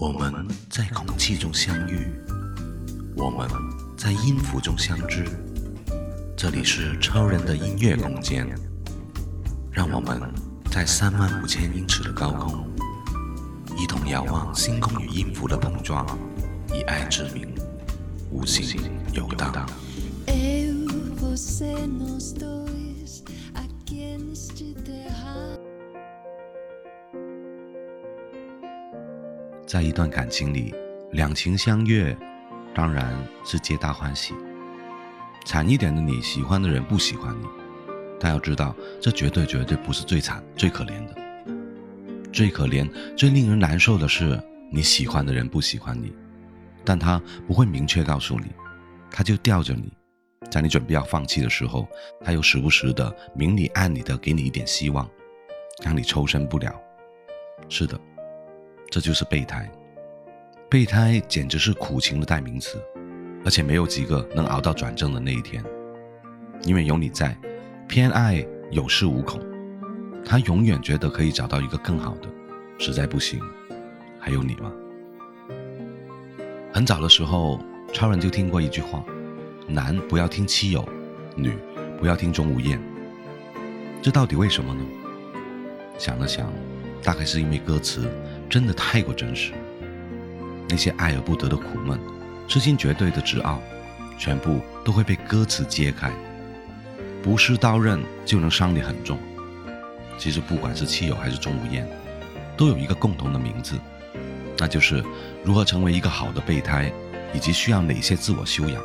[0.00, 0.32] 我们
[0.70, 2.10] 在空气中相遇，
[3.14, 3.46] 我们
[3.98, 5.26] 在音符中相知。
[6.34, 8.48] 这里是超人的音乐空间，
[9.70, 10.18] 让我们
[10.70, 12.66] 在三万五千英尺的高空，
[13.76, 16.06] 一同遥望星空与音符的碰撞，
[16.72, 17.54] 以爱之名，
[18.30, 18.80] 无形
[19.12, 19.68] 游荡。
[29.70, 30.74] 在一段感情里，
[31.12, 32.18] 两情相悦，
[32.74, 34.34] 当然是皆大欢喜。
[35.44, 37.46] 惨一点的你喜欢的人不喜欢你，
[38.18, 41.14] 但要知道，这绝对绝对不是最惨、最可怜的。
[42.32, 46.12] 最可怜、最令人难受的是，你喜欢的人不喜欢你，
[46.84, 48.46] 但他不会明确告诉你，
[49.08, 49.92] 他就吊着你，
[50.50, 51.86] 在你准备要放弃的时候，
[52.24, 55.08] 他又时不时的明里暗里的给你一点希望，
[55.80, 56.74] 让你抽身不了。
[57.68, 57.96] 是的。
[58.90, 59.70] 这就是备胎，
[60.68, 62.76] 备胎简直是苦情的代名词，
[63.44, 65.64] 而且没有几个能熬到转正的那一天，
[66.64, 67.38] 因为有你在，
[67.86, 69.40] 偏爱有恃无恐，
[70.24, 72.28] 他永远觉得可以找到一个更好的，
[72.80, 73.40] 实在不行，
[74.18, 74.72] 还有你吗？
[76.72, 77.60] 很早的时候，
[77.92, 79.04] 超人就听过一句话：
[79.68, 80.84] 男不要听妻友，
[81.36, 81.52] 女
[82.00, 82.80] 不要听钟无艳。
[84.02, 84.84] 这到底为什么呢？
[85.96, 86.52] 想了想，
[87.04, 88.10] 大概是因为歌词。
[88.50, 89.52] 真的太过真实，
[90.68, 91.96] 那些爱而不得的苦闷，
[92.48, 93.60] 痴心绝对的执拗，
[94.18, 96.10] 全部都会被歌词揭开。
[97.22, 99.16] 不是刀刃就能伤你很重。
[100.18, 101.88] 其实不管是七友还是钟无艳，
[102.56, 103.78] 都有一个共同的名字，
[104.58, 105.02] 那就是
[105.44, 106.92] 如何成为一个好的备胎，
[107.32, 108.82] 以及需要哪些自我修养。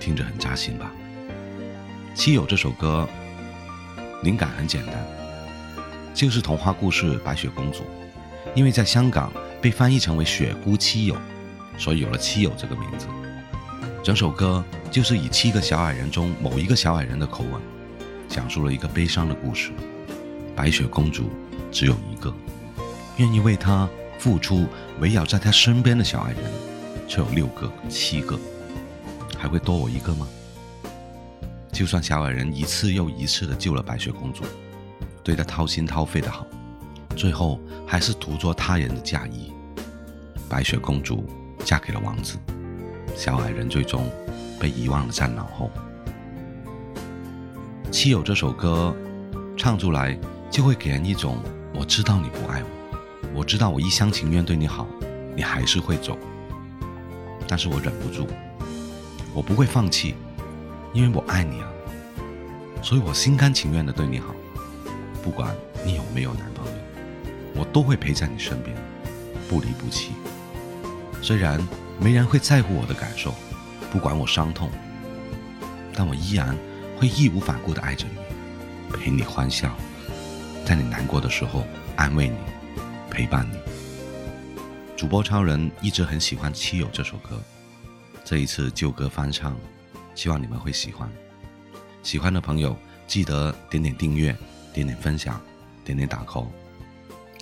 [0.00, 0.90] 听着很扎心吧？
[2.14, 3.06] 七友这首歌，
[4.22, 4.94] 灵感很简单，
[6.14, 7.80] 就是童话故事《白雪公主》。
[8.54, 11.16] 因为在香港被翻译成为雪姑七友，
[11.76, 13.06] 所以有了七友这个名字。
[14.02, 17.60] 整首歌就是以七个小矮人中某一个小矮人的口吻，
[18.28, 19.70] 讲述了一个悲伤的故事。
[20.56, 21.30] 白雪公主
[21.70, 22.34] 只有一个，
[23.18, 23.88] 愿意为她
[24.18, 24.66] 付出、
[24.98, 26.40] 围绕在她身边的小矮人
[27.06, 28.38] 却有六个、七个，
[29.36, 30.26] 还会多我一个吗？
[31.70, 34.42] 就算小矮人一次又一次的救了白雪公主，
[35.22, 36.46] 对她掏心掏肺的好。
[37.18, 39.52] 最后还是徒作他人的嫁衣，
[40.48, 41.28] 白雪公主
[41.64, 42.38] 嫁给了王子，
[43.16, 44.08] 小矮人最终
[44.60, 45.68] 被遗忘了在脑后。
[47.90, 48.94] 《妻友》这首歌
[49.56, 50.16] 唱出来，
[50.48, 51.38] 就会给人一种
[51.74, 54.86] 我知道你不爱我，我知道我一厢情愿对你好，
[55.34, 56.16] 你还是会走，
[57.48, 58.28] 但是我忍不住，
[59.34, 60.14] 我不会放弃，
[60.92, 61.68] 因为我爱你啊，
[62.80, 64.32] 所以我心甘情愿的对你好，
[65.20, 65.52] 不管
[65.84, 66.77] 你有没有男朋友。
[67.58, 68.76] 我都会陪在你身边，
[69.48, 70.12] 不离不弃。
[71.20, 71.60] 虽然
[71.98, 73.34] 没人会在乎我的感受，
[73.90, 74.70] 不管我伤痛，
[75.92, 76.56] 但我依然
[76.96, 79.74] 会义无反顾地爱着你，陪你欢笑，
[80.64, 81.64] 在你难过的时候
[81.96, 82.36] 安慰你，
[83.10, 83.58] 陪伴你。
[84.96, 87.42] 主播超人一直很喜欢《七友》这首歌，
[88.24, 89.56] 这一次旧歌翻唱，
[90.14, 91.10] 希望你们会喜欢。
[92.04, 92.76] 喜欢的朋友
[93.08, 94.36] 记得点点订阅，
[94.72, 95.40] 点点分享，
[95.84, 96.46] 点点打 call。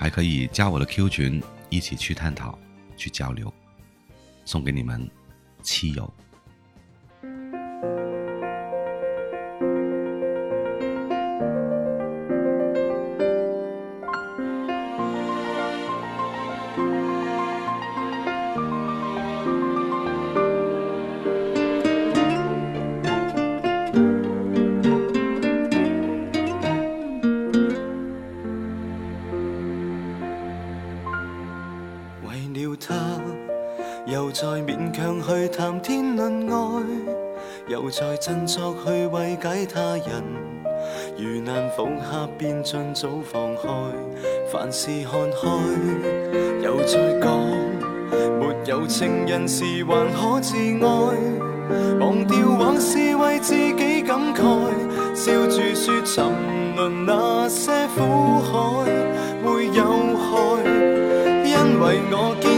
[0.00, 2.58] 还可以加我的 Q 群，一起去探讨、
[2.96, 3.52] 去交流，
[4.46, 5.06] 送给你们
[5.60, 6.10] 汽油。
[32.52, 32.94] 了他，
[34.06, 36.82] 又再勉强去谈天论爱，
[37.68, 40.22] 又再振作去慰解他人。
[41.18, 43.68] 如难放下，便尽早放开，
[44.50, 45.48] 凡事看开。
[46.62, 47.38] 又再讲，
[48.38, 50.88] 没有情人时还可自爱，
[52.00, 54.42] 忘掉往事为自己感慨，
[55.14, 56.24] 笑住说沉
[56.76, 58.89] 沦那些苦海
[62.12, 62.49] 我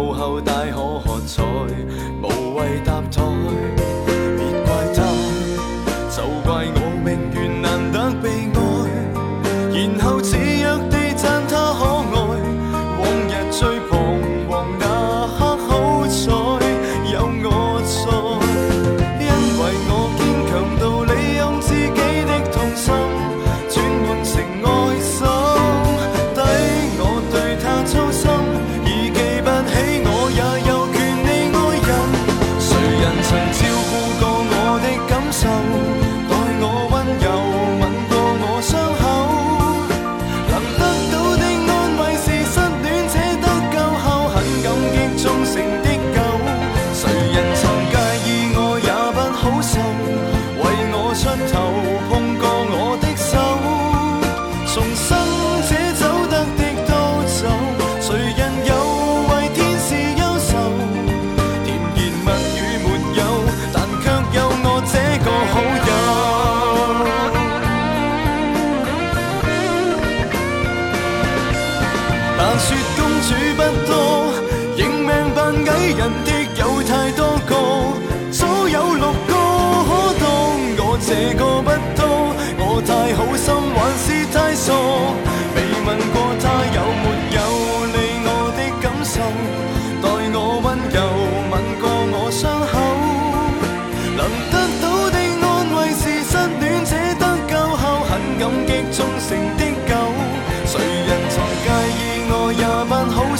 [0.00, 0.64] 到后大
[1.04, 1.09] 可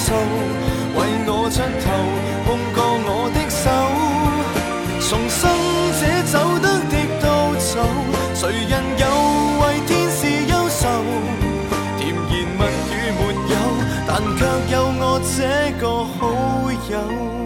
[0.08, 1.84] 为我出头
[2.46, 3.62] 碰过我的手
[5.00, 5.40] 重生
[5.98, 7.24] 者走得的都
[7.58, 7.70] 走
[8.34, 9.04] 谁人又
[9.60, 10.20] 为天使
[10.50, 10.82] 忧愁？
[11.98, 13.20] 甜言蜜语没
[13.50, 13.54] 有
[14.06, 14.40] 但却
[14.72, 15.38] 有我这
[15.78, 16.18] 个好
[16.90, 17.39] 友。